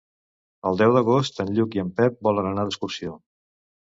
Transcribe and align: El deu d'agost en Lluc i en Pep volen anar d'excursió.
El 0.69 0.77
deu 0.77 0.93
d'agost 0.95 1.37
en 1.43 1.51
Lluc 1.59 1.77
i 1.79 1.81
en 1.83 1.91
Pep 1.99 2.17
volen 2.29 2.49
anar 2.53 2.65
d'excursió. 2.71 3.13